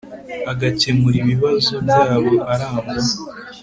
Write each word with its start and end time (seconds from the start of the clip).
agakemura 0.51 1.15
ibibazo 1.23 1.73
byabo 1.85 2.31
arangwa 2.53 2.93